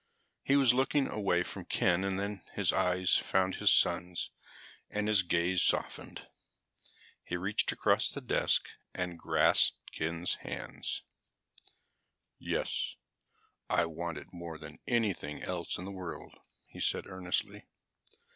He 0.41 0.55
was 0.55 0.73
looking 0.73 1.07
away 1.07 1.43
from 1.43 1.65
Ken 1.65 2.03
and 2.03 2.19
then 2.19 2.41
his 2.53 2.73
eyes 2.73 3.17
found 3.17 3.53
his 3.61 3.71
son's 3.71 4.31
and 4.89 5.07
his 5.07 5.21
glance 5.21 5.61
softened. 5.61 6.27
He 7.23 7.37
reached 7.37 7.71
across 7.71 8.09
the 8.09 8.19
desk 8.19 8.67
and 8.95 9.19
grasped 9.19 9.91
Ken's 9.91 10.37
hand. 10.41 10.87
"Yes, 12.39 12.95
I 13.69 13.85
want 13.85 14.17
it 14.17 14.33
more 14.33 14.57
than 14.57 14.79
anything 14.87 15.43
else 15.43 15.77
in 15.77 15.85
the 15.85 15.91
world," 15.91 16.33
he 16.65 16.79
said 16.79 17.05
earnestly. 17.05 17.67